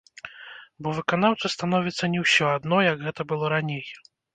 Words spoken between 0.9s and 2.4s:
выканаўцу становіцца не